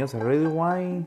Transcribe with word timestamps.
bienvenidos 0.00 0.14
a 0.14 0.26
Ready 0.26 0.46
Wine, 0.46 1.06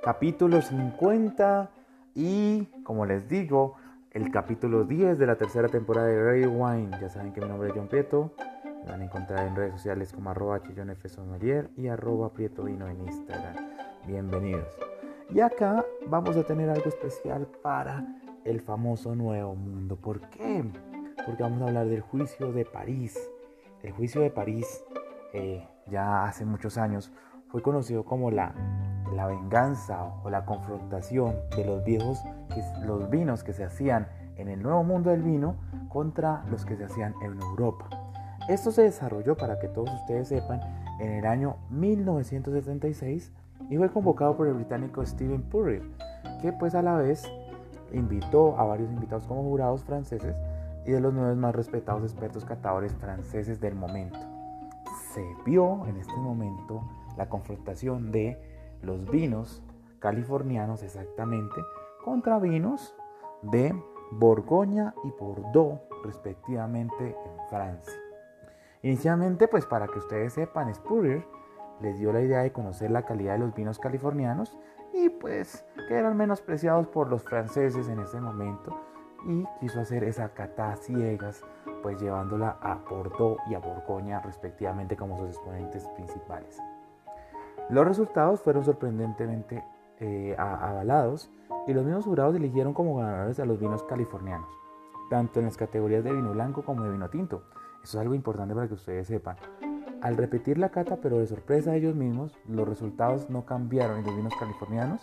capítulo 0.00 0.62
50 0.62 1.70
y 2.14 2.66
como 2.84 3.04
les 3.04 3.28
digo, 3.28 3.74
el 4.12 4.30
capítulo 4.30 4.84
10 4.84 5.18
de 5.18 5.26
la 5.26 5.34
tercera 5.34 5.66
temporada 5.66 6.06
de 6.06 6.22
Ready 6.22 6.46
Wine. 6.46 6.90
Ya 7.00 7.08
saben 7.08 7.32
que 7.32 7.40
mi 7.40 7.48
nombre 7.48 7.70
es 7.70 7.74
John 7.74 7.88
Prieto, 7.88 8.32
me 8.84 8.92
van 8.92 9.00
a 9.00 9.04
encontrar 9.06 9.44
en 9.44 9.56
redes 9.56 9.72
sociales 9.72 10.12
como 10.12 10.30
arroba 10.30 10.60
y 11.76 11.88
arroba 11.88 12.32
prietoino 12.32 12.86
en 12.86 13.00
Instagram. 13.08 13.56
Bienvenidos. 14.06 14.68
Y 15.30 15.40
acá 15.40 15.84
vamos 16.06 16.36
a 16.36 16.44
tener 16.44 16.70
algo 16.70 16.88
especial 16.88 17.48
para 17.60 18.06
el 18.44 18.60
famoso 18.60 19.16
Nuevo 19.16 19.56
Mundo. 19.56 19.96
¿Por 19.96 20.20
qué? 20.30 20.64
Porque 21.26 21.42
vamos 21.42 21.60
a 21.62 21.64
hablar 21.64 21.88
del 21.88 22.02
juicio 22.02 22.52
de 22.52 22.64
París. 22.64 23.18
El 23.82 23.90
juicio 23.90 24.20
de 24.20 24.30
París, 24.30 24.84
eh, 25.32 25.66
ya 25.88 26.22
hace 26.22 26.44
muchos 26.44 26.78
años, 26.78 27.10
fue 27.48 27.62
conocido 27.62 28.04
como 28.04 28.30
la, 28.30 28.54
la 29.14 29.26
venganza 29.26 30.04
o 30.22 30.30
la 30.30 30.44
confrontación 30.44 31.34
de 31.56 31.64
los 31.64 31.84
viejos, 31.84 32.22
los 32.84 33.08
vinos 33.10 33.42
que 33.42 33.52
se 33.52 33.64
hacían 33.64 34.08
en 34.36 34.48
el 34.48 34.62
Nuevo 34.62 34.84
Mundo 34.84 35.10
del 35.10 35.22
Vino 35.22 35.56
contra 35.88 36.44
los 36.50 36.64
que 36.64 36.76
se 36.76 36.84
hacían 36.84 37.14
en 37.22 37.40
Europa. 37.40 37.88
Esto 38.48 38.70
se 38.70 38.82
desarrolló, 38.82 39.36
para 39.36 39.58
que 39.58 39.68
todos 39.68 39.92
ustedes 39.92 40.28
sepan, 40.28 40.60
en 41.00 41.12
el 41.12 41.26
año 41.26 41.56
1976 41.70 43.32
y 43.70 43.76
fue 43.76 43.90
convocado 43.90 44.36
por 44.36 44.46
el 44.46 44.54
británico 44.54 45.04
Stephen 45.04 45.42
Purrier, 45.42 45.82
que 46.40 46.52
pues 46.52 46.74
a 46.74 46.82
la 46.82 46.96
vez 46.96 47.30
invitó 47.92 48.58
a 48.58 48.64
varios 48.64 48.90
invitados 48.90 49.26
como 49.26 49.42
jurados 49.42 49.84
franceses 49.84 50.34
y 50.86 50.92
de 50.92 51.00
los 51.00 51.12
nueve 51.12 51.34
más 51.34 51.54
respetados 51.54 52.02
expertos 52.02 52.44
catadores 52.44 52.94
franceses 52.94 53.60
del 53.60 53.74
momento. 53.74 54.18
Se 55.12 55.24
vio 55.44 55.86
en 55.86 55.96
este 55.96 56.16
momento 56.16 56.82
la 57.18 57.28
confrontación 57.28 58.10
de 58.10 58.40
los 58.80 59.10
vinos 59.10 59.62
californianos 59.98 60.82
exactamente 60.82 61.60
contra 62.04 62.38
vinos 62.38 62.94
de 63.42 63.74
Borgoña 64.12 64.94
y 65.04 65.10
Bordeaux 65.10 65.80
respectivamente 66.04 67.08
en 67.08 67.48
Francia. 67.50 67.92
Inicialmente, 68.82 69.48
pues 69.48 69.66
para 69.66 69.88
que 69.88 69.98
ustedes 69.98 70.32
sepan, 70.32 70.72
Spurrier 70.74 71.26
les 71.80 71.98
dio 71.98 72.12
la 72.12 72.22
idea 72.22 72.40
de 72.40 72.52
conocer 72.52 72.90
la 72.90 73.02
calidad 73.02 73.34
de 73.34 73.40
los 73.40 73.54
vinos 73.54 73.78
californianos 73.78 74.56
y 74.94 75.08
pues 75.08 75.66
que 75.88 75.94
eran 75.94 76.16
menospreciados 76.16 76.86
por 76.86 77.10
los 77.10 77.22
franceses 77.24 77.88
en 77.88 78.00
ese 78.00 78.20
momento 78.20 78.80
y 79.26 79.44
quiso 79.60 79.80
hacer 79.80 80.04
esa 80.04 80.30
cata 80.30 80.76
ciegas 80.76 81.44
pues 81.82 82.00
llevándola 82.00 82.56
a 82.60 82.76
Bordeaux 82.88 83.40
y 83.50 83.54
a 83.54 83.58
Borgoña 83.58 84.20
respectivamente 84.20 84.96
como 84.96 85.18
sus 85.18 85.28
exponentes 85.28 85.86
principales. 85.88 86.58
Los 87.70 87.86
resultados 87.86 88.40
fueron 88.40 88.64
sorprendentemente 88.64 89.62
eh, 90.00 90.34
avalados 90.38 91.30
y 91.66 91.74
los 91.74 91.84
mismos 91.84 92.04
jurados 92.04 92.34
eligieron 92.34 92.72
como 92.72 92.96
ganadores 92.96 93.38
a 93.40 93.44
los 93.44 93.60
vinos 93.60 93.82
californianos, 93.82 94.48
tanto 95.10 95.38
en 95.38 95.46
las 95.46 95.56
categorías 95.56 96.02
de 96.02 96.12
vino 96.12 96.32
blanco 96.32 96.62
como 96.62 96.84
de 96.84 96.90
vino 96.90 97.10
tinto. 97.10 97.42
Eso 97.82 97.98
es 97.98 98.02
algo 98.02 98.14
importante 98.14 98.54
para 98.54 98.68
que 98.68 98.74
ustedes 98.74 99.06
sepan. 99.06 99.36
Al 100.00 100.16
repetir 100.16 100.58
la 100.58 100.70
cata, 100.70 100.96
pero 101.02 101.18
de 101.18 101.26
sorpresa 101.26 101.72
a 101.72 101.76
ellos 101.76 101.94
mismos, 101.94 102.38
los 102.48 102.66
resultados 102.66 103.28
no 103.28 103.44
cambiaron 103.44 104.00
y 104.00 104.04
los 104.04 104.16
vinos 104.16 104.34
californianos 104.38 105.02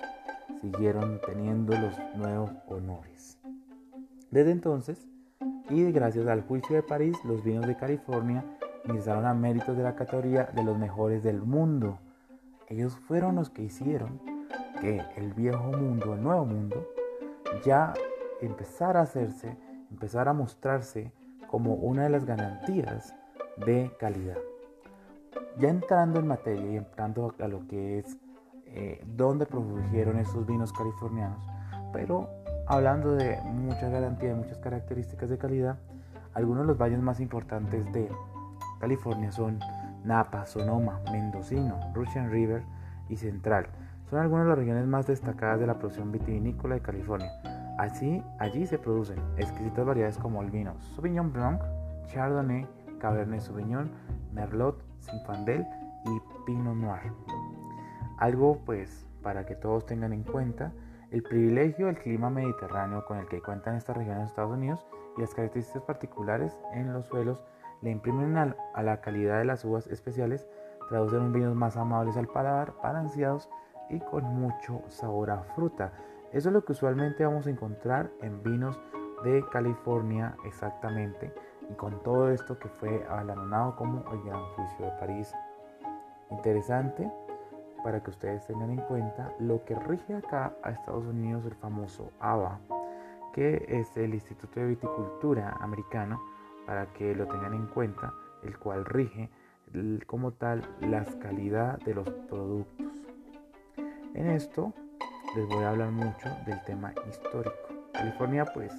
siguieron 0.61 1.19
teniendo 1.25 1.77
los 1.77 1.93
nuevos 2.15 2.51
honores. 2.67 3.37
Desde 4.31 4.51
entonces, 4.51 5.07
y 5.69 5.91
gracias 5.91 6.27
al 6.27 6.41
juicio 6.41 6.75
de 6.75 6.83
París, 6.83 7.17
los 7.25 7.43
vinos 7.43 7.67
de 7.67 7.75
California 7.75 8.43
ingresaron 8.85 9.25
a 9.25 9.33
méritos 9.33 9.75
de 9.77 9.83
la 9.83 9.95
categoría 9.95 10.45
de 10.45 10.63
los 10.63 10.77
mejores 10.77 11.23
del 11.23 11.41
mundo. 11.41 11.99
Ellos 12.67 12.95
fueron 13.07 13.35
los 13.35 13.49
que 13.49 13.63
hicieron 13.63 14.19
que 14.81 15.01
el 15.17 15.33
viejo 15.33 15.71
mundo, 15.71 16.13
el 16.13 16.23
nuevo 16.23 16.45
mundo, 16.45 16.87
ya 17.63 17.93
empezara 18.41 19.01
a 19.01 19.03
hacerse, 19.03 19.57
empezara 19.91 20.31
a 20.31 20.33
mostrarse 20.33 21.11
como 21.47 21.75
una 21.75 22.03
de 22.03 22.09
las 22.09 22.25
garantías 22.25 23.13
de 23.65 23.91
calidad. 23.99 24.37
Ya 25.57 25.69
entrando 25.69 26.19
en 26.19 26.27
materia 26.27 26.71
y 26.71 26.77
entrando 26.77 27.33
a 27.39 27.47
lo 27.47 27.67
que 27.67 27.99
es 27.99 28.17
eh, 28.65 29.01
dónde 29.05 29.45
produjeron 29.45 30.17
esos 30.17 30.45
vinos 30.45 30.73
californianos, 30.73 31.45
pero 31.93 32.29
hablando 32.67 33.15
de 33.15 33.39
muchas 33.43 33.91
garantías, 33.91 34.35
muchas 34.35 34.57
características 34.57 35.29
de 35.29 35.37
calidad, 35.37 35.77
algunos 36.33 36.63
de 36.63 36.67
los 36.67 36.77
valles 36.77 36.99
más 36.99 37.19
importantes 37.19 37.89
de 37.93 38.09
California 38.79 39.31
son 39.31 39.59
Napa, 40.05 40.45
Sonoma, 40.45 41.01
Mendocino, 41.11 41.79
Russian 41.93 42.31
River 42.31 42.63
y 43.09 43.17
Central. 43.17 43.67
Son 44.09 44.19
algunas 44.19 44.45
de 44.45 44.49
las 44.49 44.59
regiones 44.59 44.85
más 44.85 45.07
destacadas 45.07 45.59
de 45.59 45.67
la 45.67 45.79
producción 45.79 46.11
vitivinícola 46.11 46.75
de 46.75 46.81
California. 46.81 47.31
Así, 47.77 48.23
allí 48.39 48.67
se 48.67 48.77
producen 48.77 49.19
exquisitas 49.37 49.85
variedades 49.85 50.17
como 50.17 50.41
el 50.41 50.51
vino 50.51 50.75
Sauvignon 50.93 51.33
Blanc, 51.33 51.61
Chardonnay, 52.07 52.67
Cabernet 52.99 53.41
Sauvignon, 53.41 53.91
Merlot, 54.31 54.81
Zinfandel 55.01 55.65
y 56.05 56.21
Pinot 56.45 56.75
Noir. 56.75 57.11
Algo 58.19 58.61
pues 58.65 59.07
para 59.21 59.45
que 59.45 59.55
todos 59.55 59.85
tengan 59.85 60.13
en 60.13 60.23
cuenta 60.23 60.71
el 61.11 61.23
privilegio 61.23 61.87
del 61.87 61.97
clima 61.97 62.29
mediterráneo 62.29 63.05
con 63.05 63.17
el 63.17 63.27
que 63.27 63.41
cuentan 63.41 63.75
estas 63.75 63.97
regiones 63.97 64.23
de 64.23 64.27
Estados 64.27 64.51
Unidos 64.51 64.85
y 65.17 65.21
las 65.21 65.33
características 65.33 65.83
particulares 65.83 66.57
en 66.73 66.93
los 66.93 67.07
suelos 67.07 67.43
le 67.81 67.91
imprimen 67.91 68.37
a 68.37 68.83
la 68.83 69.01
calidad 69.01 69.39
de 69.39 69.45
las 69.45 69.65
uvas 69.65 69.87
especiales, 69.87 70.47
traducen 70.89 71.21
en 71.21 71.33
vinos 71.33 71.55
más 71.55 71.77
amables 71.77 72.17
al 72.17 72.27
paladar, 72.27 72.73
balanceados 72.81 73.49
y 73.89 73.99
con 73.99 74.23
mucho 74.23 74.81
sabor 74.87 75.31
a 75.31 75.43
fruta. 75.55 75.93
Eso 76.31 76.49
es 76.49 76.53
lo 76.53 76.65
que 76.65 76.73
usualmente 76.73 77.25
vamos 77.25 77.47
a 77.47 77.51
encontrar 77.51 78.11
en 78.21 78.43
vinos 78.43 78.79
de 79.23 79.43
California 79.51 80.35
exactamente 80.45 81.33
y 81.69 81.73
con 81.75 82.01
todo 82.03 82.29
esto 82.29 82.59
que 82.59 82.69
fue 82.69 82.99
galardonado 82.99 83.75
como 83.75 84.03
el 84.11 84.23
Gran 84.23 84.43
Juicio 84.55 84.85
de 84.85 84.91
París. 84.99 85.33
Interesante 86.31 87.11
para 87.83 88.01
que 88.01 88.09
ustedes 88.09 88.45
tengan 88.47 88.71
en 88.71 88.81
cuenta 88.81 89.31
lo 89.39 89.63
que 89.63 89.75
rige 89.75 90.15
acá 90.15 90.53
a 90.63 90.71
Estados 90.71 91.05
Unidos 91.05 91.45
el 91.45 91.53
famoso 91.55 92.11
ABA, 92.19 92.59
que 93.31 93.63
es 93.67 93.95
el 93.95 94.15
Instituto 94.15 94.59
de 94.59 94.65
Viticultura 94.65 95.55
americano, 95.61 96.19
para 96.65 96.87
que 96.93 97.15
lo 97.15 97.27
tengan 97.27 97.53
en 97.53 97.67
cuenta, 97.67 98.13
el 98.43 98.57
cual 98.57 98.85
rige 98.85 99.29
como 100.05 100.31
tal 100.31 100.61
la 100.79 101.03
calidad 101.19 101.79
de 101.79 101.93
los 101.93 102.09
productos. 102.09 102.93
En 104.13 104.29
esto 104.29 104.73
les 105.35 105.47
voy 105.47 105.63
a 105.63 105.69
hablar 105.69 105.91
mucho 105.91 106.29
del 106.45 106.63
tema 106.63 106.93
histórico. 107.09 107.55
California 107.93 108.45
pues 108.45 108.71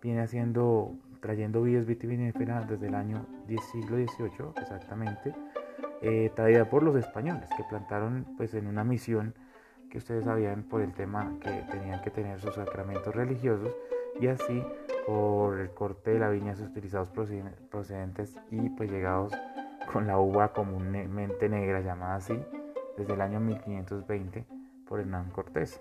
viene 0.00 0.22
haciendo 0.22 0.94
trayendo 1.20 1.62
vides 1.62 1.86
vitiviníferas 1.86 2.68
desde 2.68 2.86
el 2.86 2.94
año 2.94 3.26
siglo 3.72 3.96
XVIII 3.96 4.52
exactamente, 4.60 5.34
eh, 6.02 6.30
traída 6.36 6.68
por 6.68 6.82
los 6.82 6.94
españoles 6.96 7.48
que 7.56 7.64
plantaron 7.64 8.26
pues 8.36 8.54
en 8.54 8.66
una 8.66 8.84
misión 8.84 9.34
que 9.90 9.98
ustedes 9.98 10.24
sabían 10.24 10.62
por 10.64 10.82
el 10.82 10.92
tema 10.92 11.36
que 11.40 11.50
tenían 11.70 12.00
que 12.02 12.10
tener 12.10 12.40
sus 12.40 12.54
sacramentos 12.54 13.14
religiosos 13.14 13.74
y 14.20 14.28
así 14.28 14.62
por 15.06 15.58
el 15.58 15.70
corte 15.70 16.12
de 16.12 16.18
la 16.18 16.30
viña 16.30 16.54
utilizados 16.60 17.10
procedentes 17.70 18.36
y 18.50 18.68
pues 18.70 18.90
llegados 18.90 19.32
con 19.92 20.06
la 20.06 20.18
uva 20.18 20.52
comúnmente 20.52 21.48
negra 21.48 21.80
llamada 21.80 22.16
así 22.16 22.38
desde 22.96 23.14
el 23.14 23.20
año 23.20 23.40
1520 23.40 24.46
por 24.88 25.00
Hernán 25.00 25.30
Cortés. 25.30 25.80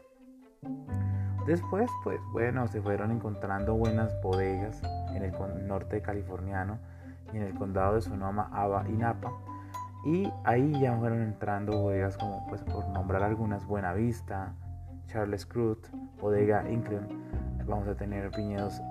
Después, 1.48 1.90
pues 2.04 2.20
bueno, 2.32 2.68
se 2.68 2.82
fueron 2.82 3.12
encontrando 3.12 3.76
buenas 3.76 4.20
bodegas 4.22 4.82
en 5.14 5.24
el 5.24 5.68
norte 5.68 6.02
californiano 6.02 6.80
y 7.32 7.38
en 7.38 7.44
el 7.44 7.54
condado 7.54 7.96
de 7.96 8.02
Sonoma, 8.02 8.50
Aba 8.52 8.84
y 8.90 8.94
Napa. 8.94 9.32
Y 10.06 10.32
ahí 10.44 10.72
ya 10.80 10.98
fueron 10.98 11.22
entrando 11.22 11.78
bodegas 11.78 12.18
como, 12.18 12.46
pues 12.48 12.62
por 12.64 12.88
nombrar 12.90 13.24
algunas, 13.24 13.66
Buena 13.66 13.94
Vista, 13.94 14.54
Charles 15.08 15.46
Cruz, 15.46 15.80
Bodega 16.20 16.70
Inclin. 16.70 17.08
Vamos 17.68 17.88
a 17.88 17.96
tener 17.96 18.30
viñedos 18.36 18.82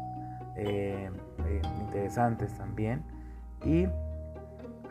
eh, 0.56 1.11
eh, 1.47 1.62
interesantes 1.81 2.56
también. 2.56 3.05
Y 3.65 3.87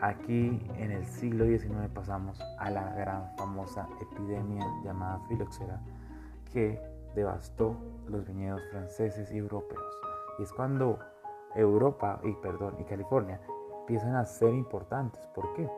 aquí 0.00 0.66
en 0.78 0.90
el 0.90 1.04
siglo 1.06 1.44
XIX 1.44 1.88
pasamos 1.92 2.40
a 2.58 2.70
la 2.70 2.92
gran 2.94 3.36
famosa 3.36 3.88
epidemia 4.00 4.66
llamada 4.84 5.20
filoxera 5.28 5.80
que 6.52 6.80
devastó 7.14 7.76
los 8.08 8.26
viñedos 8.26 8.62
franceses 8.70 9.32
y 9.32 9.38
europeos. 9.38 9.82
Y 10.38 10.42
es 10.42 10.52
cuando 10.52 10.98
Europa 11.54 12.20
y, 12.24 12.32
perdón, 12.32 12.76
y 12.78 12.84
California 12.84 13.40
empiezan 13.80 14.16
a 14.16 14.24
ser 14.24 14.52
importantes. 14.54 15.26
¿Por 15.34 15.52
qué? 15.54 15.68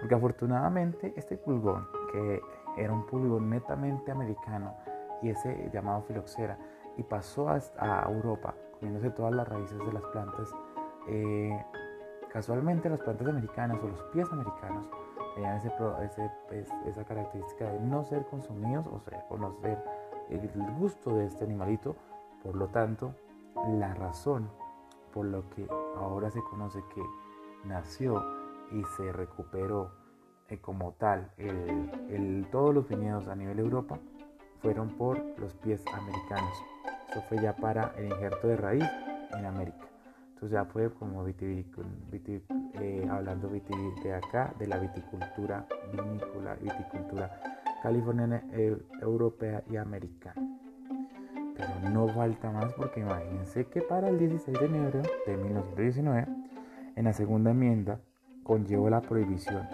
Porque 0.00 0.14
afortunadamente 0.14 1.14
este 1.16 1.36
pulgón, 1.36 1.86
que 2.12 2.40
era 2.76 2.92
un 2.92 3.06
pulgón 3.06 3.50
netamente 3.50 4.10
americano, 4.12 4.74
y 5.22 5.30
ese 5.30 5.70
llamado 5.72 6.02
filoxera, 6.02 6.58
y 6.98 7.02
pasó 7.04 7.48
a, 7.48 8.02
Europa, 8.10 8.54
comiéndose 8.78 9.10
todas 9.10 9.32
las 9.32 9.48
raíces 9.48 9.78
de 9.78 9.92
las 9.92 10.04
plantas, 10.06 10.50
eh, 11.08 11.64
casualmente 12.30 12.90
las 12.90 13.00
plantas 13.00 13.26
americanas 13.26 13.78
o 13.82 13.88
los 13.88 14.02
pies 14.12 14.30
americanos 14.30 14.84
tenían 15.34 15.56
esa 15.56 17.04
característica 17.04 17.70
de 17.70 17.80
no 17.80 18.04
ser 18.04 18.26
consumidos 18.26 18.86
o 18.88 18.98
sea, 19.00 19.24
conocer 19.28 19.78
el 20.28 20.50
gusto 20.78 21.14
de 21.14 21.26
este 21.26 21.44
animalito. 21.44 21.96
Por 22.42 22.56
lo 22.56 22.68
tanto, 22.68 23.14
la 23.78 23.94
razón 23.94 24.50
por 25.12 25.26
lo 25.26 25.48
que 25.50 25.66
ahora 25.96 26.30
se 26.30 26.42
conoce 26.42 26.82
que 26.94 27.02
nació 27.64 28.22
y 28.72 28.82
se 28.96 29.12
recuperó 29.12 29.90
eh, 30.48 30.58
como 30.60 30.92
tal 30.92 31.30
todos 32.50 32.74
los 32.74 32.88
viñedos 32.88 33.28
a 33.28 33.34
nivel 33.34 33.58
Europa 33.58 33.98
fueron 34.60 34.90
por 34.96 35.18
los 35.38 35.54
pies 35.54 35.84
americanos. 35.92 36.52
Eso 37.10 37.22
fue 37.22 37.40
ya 37.40 37.54
para 37.56 37.92
el 37.96 38.06
injerto 38.06 38.48
de 38.48 38.56
raíz 38.56 38.84
en 39.36 39.46
América. 39.46 39.88
Entonces 40.28 40.50
ya 40.50 40.64
fue 40.66 40.90
como 40.90 41.26
eh, 41.26 43.08
hablando 43.10 43.48
de 43.48 44.14
acá 44.14 44.54
de 44.58 44.66
la 44.68 44.78
viticultura 44.78 45.66
vinícola, 45.90 46.54
viticultura 46.54 47.40
californiana, 47.82 48.44
eh, 48.52 48.76
europea 49.00 49.64
y 49.68 49.76
americana. 49.76 50.40
Pero 51.56 51.90
no 51.90 52.08
falta 52.08 52.52
más 52.52 52.72
porque 52.74 53.00
imagínense 53.00 53.66
que 53.66 53.82
para 53.82 54.08
el 54.10 54.18
16 54.18 54.60
de 54.60 54.66
enero 54.66 55.02
de 55.26 55.36
1919, 55.36 56.28
en 56.94 57.04
la 57.04 57.12
segunda 57.12 57.50
enmienda, 57.50 58.00
conllevó 58.44 58.90
la 58.90 59.00
prohibición. 59.00 59.66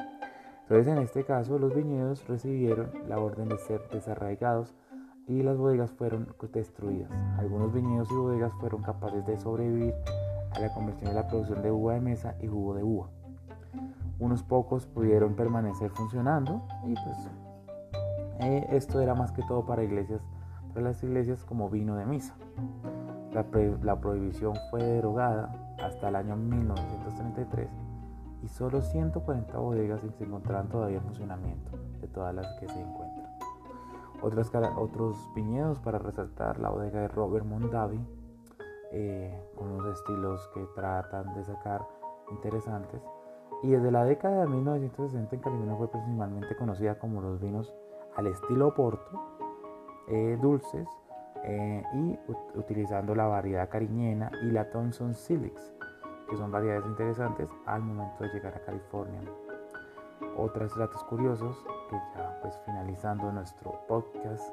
Entonces 0.62 0.86
en 0.86 0.98
este 0.98 1.24
caso 1.24 1.58
los 1.58 1.74
viñedos 1.74 2.26
recibieron 2.26 2.90
la 3.06 3.18
orden 3.18 3.50
de 3.50 3.58
ser 3.58 3.86
desarraigados 3.90 4.74
y 5.26 5.42
las 5.42 5.56
bodegas 5.56 5.90
fueron 5.92 6.28
destruidas. 6.52 7.10
Algunos 7.38 7.72
viñedos 7.72 8.10
y 8.10 8.14
bodegas 8.14 8.52
fueron 8.60 8.82
capaces 8.82 9.24
de 9.26 9.38
sobrevivir 9.38 9.94
a 10.52 10.60
la 10.60 10.72
conversión 10.72 11.10
de 11.10 11.14
la 11.14 11.26
producción 11.28 11.62
de 11.62 11.70
uva 11.70 11.94
de 11.94 12.00
mesa 12.00 12.36
y 12.40 12.46
jugo 12.46 12.74
de 12.74 12.82
uva. 12.82 13.08
Unos 14.18 14.42
pocos 14.42 14.86
pudieron 14.86 15.34
permanecer 15.34 15.90
funcionando 15.90 16.62
y 16.84 16.94
pues 16.94 17.30
eh, 18.40 18.66
esto 18.70 19.00
era 19.00 19.14
más 19.14 19.32
que 19.32 19.42
todo 19.42 19.64
para 19.64 19.82
iglesias, 19.82 20.20
para 20.72 20.86
las 20.86 21.02
iglesias 21.02 21.44
como 21.44 21.70
vino 21.70 21.96
de 21.96 22.06
misa. 22.06 22.34
La, 23.32 23.44
la 23.82 24.00
prohibición 24.00 24.54
fue 24.70 24.82
derogada 24.82 25.74
hasta 25.82 26.08
el 26.08 26.16
año 26.16 26.36
1933 26.36 27.68
y 28.44 28.48
solo 28.48 28.82
140 28.82 29.58
bodegas 29.58 30.00
se 30.18 30.24
encontraban 30.24 30.68
todavía 30.68 30.98
en 30.98 31.04
funcionamiento 31.04 31.72
de 32.00 32.06
todas 32.08 32.34
las 32.34 32.46
que 32.60 32.68
se 32.68 32.80
encuentran. 32.80 33.13
Otras, 34.24 34.50
otros 34.78 35.30
viñedos 35.34 35.78
para 35.80 35.98
resaltar 35.98 36.58
la 36.58 36.70
bodega 36.70 37.00
de 37.00 37.08
Robert 37.08 37.44
Mondavi, 37.44 38.00
eh, 38.90 39.38
con 39.54 39.70
unos 39.70 39.98
estilos 39.98 40.48
que 40.54 40.64
tratan 40.74 41.34
de 41.34 41.44
sacar 41.44 41.86
interesantes. 42.30 43.02
Y 43.62 43.68
desde 43.68 43.90
la 43.90 44.06
década 44.06 44.40
de 44.40 44.46
1960 44.46 45.36
en 45.36 45.42
California 45.42 45.76
fue 45.76 45.90
principalmente 45.90 46.56
conocida 46.56 46.98
como 46.98 47.20
los 47.20 47.38
vinos 47.38 47.74
al 48.16 48.28
estilo 48.28 48.74
Porto, 48.74 49.20
eh, 50.08 50.38
dulces, 50.40 50.88
eh, 51.42 51.82
y 51.92 52.18
utilizando 52.58 53.14
la 53.14 53.26
variedad 53.26 53.68
cariñena 53.68 54.30
y 54.42 54.50
la 54.52 54.70
Thompson 54.70 55.12
Silix, 55.12 55.74
que 56.30 56.36
son 56.38 56.50
variedades 56.50 56.86
interesantes 56.86 57.46
al 57.66 57.82
momento 57.82 58.24
de 58.24 58.30
llegar 58.30 58.54
a 58.54 58.64
California. 58.64 59.20
Otros 60.36 60.76
datos 60.76 61.04
curiosos, 61.04 61.56
que 61.88 61.96
ya 62.14 62.38
pues 62.42 62.58
finalizando 62.64 63.30
nuestro 63.30 63.78
podcast, 63.86 64.52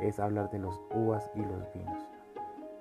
es 0.00 0.18
hablar 0.18 0.50
de 0.50 0.58
los 0.58 0.80
uvas 0.94 1.30
y 1.34 1.40
los 1.40 1.72
vinos. 1.74 1.98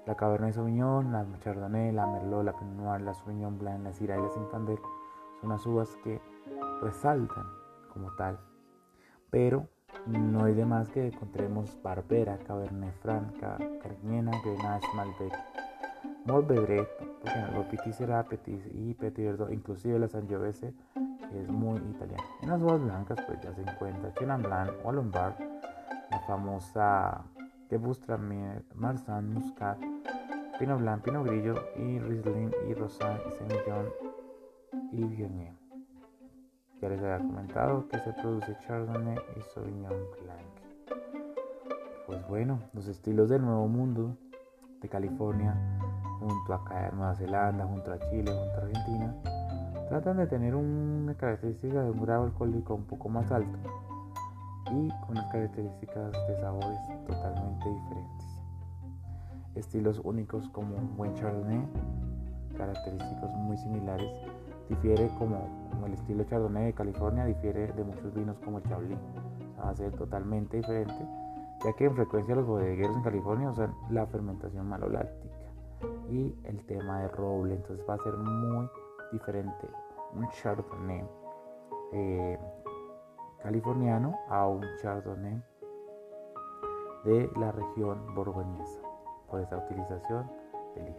La 0.06 0.16
Cabernet 0.16 0.54
Sauvignon, 0.54 1.12
la 1.12 1.25
Chardonnay, 1.39 1.92
la 1.92 2.07
Merlot, 2.07 2.44
la 2.44 2.54
Pinot 2.54 2.75
Noir, 2.75 3.01
la 3.01 3.13
Sauvignon 3.13 3.60
Blanc, 3.60 3.83
la 3.83 3.94
Syrah 3.94 4.18
y 4.18 4.22
la 4.22 4.30
Zinfandel 4.30 4.80
son 5.39 5.50
las 5.50 5.66
uvas 5.66 5.95
que 6.04 6.22
resaltan 6.81 7.45
como 7.94 8.12
tal. 8.16 8.39
Pero 9.30 9.68
no 10.07 10.45
hay 10.45 10.54
de 10.54 10.66
más 10.66 10.89
que 10.89 11.07
encontremos 11.07 11.78
Barbera, 11.83 12.38
Cabernet 12.39 12.94
Franc, 13.01 13.38
Carniena, 13.81 14.31
Grenache, 14.44 14.88
Malbec, 14.95 15.33
Mourvedre, 16.25 16.88
Petit 17.69 17.94
Syrah, 17.94 18.24
Petit 18.24 18.62
y 18.74 18.94
Petit 18.94 19.25
Verdot, 19.25 19.51
inclusive 19.51 20.00
la 20.00 20.07
Sangiovese, 20.07 20.74
es 21.33 21.48
muy 21.50 21.80
italiana. 21.80 22.24
En 22.42 22.50
las 22.50 22.62
uvas 22.62 22.81
blancas 22.81 23.19
pues 23.25 23.39
ya 23.42 23.54
se 23.54 23.62
encuentra 23.62 24.13
Chenin 24.13 24.42
Blanc 24.42 24.72
o 24.83 24.92
la 24.92 26.19
famosa 26.28 27.24
Gewürztraminer, 27.69 28.63
Marsanne, 28.75 29.33
Muscat, 29.33 29.78
Pinot 30.60 30.80
Blanc, 30.80 31.04
Pinot 31.04 31.25
Grillo 31.25 31.56
y 31.78 32.00
Riesling 32.00 32.51
y 32.68 32.74
Rosan 32.74 33.18
y 33.28 33.31
Semillon 33.31 33.89
y 34.92 35.04
Viognier. 35.06 35.54
Ya 36.81 36.89
les 36.89 37.00
había 37.00 37.19
comentado 37.19 37.88
que 37.88 38.00
se 38.00 38.12
produce 38.13 38.57
Chardonnay 38.68 39.18
y 39.38 39.42
Sauvignon 39.54 39.94
Blanc. 40.24 41.01
Pues 42.07 42.28
bueno, 42.28 42.60
los 42.74 42.88
estilos 42.88 43.30
del 43.30 43.44
Nuevo 43.44 43.68
Mundo 43.68 44.18
de 44.81 44.89
California, 44.89 45.56
junto 46.19 46.54
a 46.54 46.92
Nueva 46.92 47.16
Zelanda, 47.16 47.66
junto 47.66 47.94
a 47.94 48.00
Chile, 48.00 48.31
junto 48.31 48.60
a 48.60 48.63
Argentina, 48.63 49.16
tratan 49.92 50.16
de 50.16 50.28
tener 50.28 50.56
una 50.56 51.14
característica 51.16 51.84
de 51.84 51.92
un 51.92 52.02
grado 52.02 52.24
alcohólico 52.24 52.76
un 52.76 52.86
poco 52.86 53.10
más 53.10 53.30
alto 53.30 53.60
y 54.68 54.88
con 54.88 55.10
unas 55.10 55.30
características 55.34 56.14
de 56.30 56.40
sabores 56.40 56.80
totalmente 57.06 57.70
diferentes. 57.70 58.42
Estilos 59.56 60.00
únicos 60.06 60.48
como 60.54 60.78
un 60.78 60.96
buen 60.96 61.14
Chardonnay, 61.16 61.68
característicos 62.58 63.34
muy 63.36 63.58
similares 63.58 64.10
difiere 64.70 65.10
como, 65.20 65.50
el 65.86 65.92
estilo 65.92 66.24
Chardonnay 66.24 66.68
de 66.68 66.74
California 66.74 67.26
difiere 67.26 67.74
de 67.74 67.84
muchos 67.84 68.14
vinos 68.14 68.40
como 68.46 68.60
el 68.60 68.64
Chablis. 68.64 68.98
va 69.60 69.72
a 69.72 69.76
ser 69.76 69.92
totalmente 69.92 70.56
diferente, 70.56 71.06
ya 71.66 71.74
que 71.74 71.84
en 71.84 71.96
frecuencia 71.98 72.34
los 72.34 72.48
bodegueros 72.48 72.96
en 72.96 73.04
California 73.04 73.50
usan 73.50 73.74
la 73.90 74.06
fermentación 74.06 74.70
maloláctica 74.70 75.36
y 76.10 76.34
el 76.46 76.66
tema 76.66 77.02
de 77.02 77.10
roble, 77.10 77.56
entonces 77.56 77.86
va 77.90 77.96
a 77.96 77.98
ser 77.98 78.14
muy 78.16 78.70
diferente 79.12 79.68
un 80.13 80.28
Chardonnay 80.30 81.08
eh, 81.94 82.40
californiano 83.42 84.19
a 84.30 84.48
un 84.48 84.63
Chardonnay 84.81 85.42
de 87.04 87.31
la 87.38 87.52
región 87.52 88.13
borgoñesa 88.13 88.81
por 89.28 89.40
esta 89.42 89.58
utilización 89.58 90.30
de. 90.75 90.96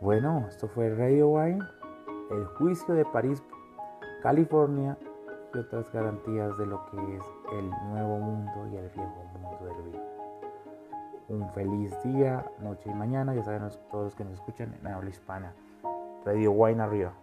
Bueno, 0.00 0.46
esto 0.48 0.68
fue 0.68 0.94
Radio 0.94 1.28
Wine 1.28 1.64
el 2.30 2.46
juicio 2.46 2.94
de 2.94 3.04
París, 3.04 3.42
California 4.22 4.96
y 5.52 5.58
otras 5.58 5.90
garantías 5.92 6.56
de 6.58 6.66
lo 6.66 6.84
que 6.86 7.16
es 7.16 7.24
el 7.52 7.70
nuevo 7.90 8.18
mundo 8.18 8.68
y 8.70 8.76
el 8.76 8.88
viejo 8.90 9.24
mundo 9.34 9.64
del 9.64 9.82
vino. 9.82 10.04
Un 11.28 11.50
feliz 11.52 12.02
día, 12.02 12.44
noche 12.60 12.90
y 12.90 12.94
mañana, 12.94 13.34
ya 13.34 13.42
saben 13.42 13.68
todos 13.90 14.04
los 14.04 14.14
que 14.14 14.24
nos 14.24 14.34
escuchan 14.34 14.74
en 14.74 14.86
habla 14.86 15.10
hispana. 15.10 15.54
Radio 16.24 16.52
Wine 16.52 16.82
arriba. 16.82 17.14